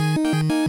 Música 0.00 0.59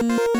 You. 0.00 0.37